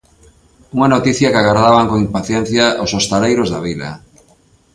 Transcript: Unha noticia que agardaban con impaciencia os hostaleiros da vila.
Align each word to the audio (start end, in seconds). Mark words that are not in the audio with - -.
Unha 0.75 0.91
noticia 0.93 1.31
que 1.33 1.39
agardaban 1.41 1.89
con 1.89 1.97
impaciencia 2.07 2.65
os 2.83 2.91
hostaleiros 2.97 3.47
da 3.53 3.59
vila. 3.67 3.91